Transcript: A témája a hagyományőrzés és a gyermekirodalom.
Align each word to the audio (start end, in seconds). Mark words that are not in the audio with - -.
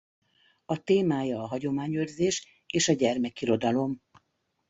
A 0.65 0.83
témája 0.83 1.41
a 1.41 1.47
hagyományőrzés 1.47 2.63
és 2.67 2.87
a 2.87 2.93
gyermekirodalom. 2.93 4.01